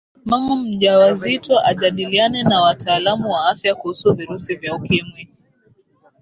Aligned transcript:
mama 0.25 0.55
mjawazito 0.55 1.59
ajadiliane 1.59 2.43
na 2.43 2.61
wataalamu 2.61 3.31
wa 3.31 3.49
afya 3.49 3.75
kuhusu 3.75 4.13
virusi 4.13 4.55
vya 4.55 4.75
ukimwi 4.75 5.29